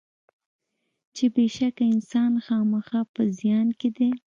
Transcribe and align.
چې 1.15 1.25
بېشکه 1.35 1.83
انسان 1.93 2.31
خامخا 2.45 3.01
په 3.13 3.21
زیان 3.39 3.67
کې 3.79 3.89
دی. 3.97 4.11